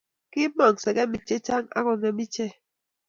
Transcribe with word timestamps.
kimong'u 0.31 0.79
sekemik 0.83 1.23
chechang 1.29 1.65
ak 1.77 1.83
kongem 1.85 2.17
ichek 2.25 2.53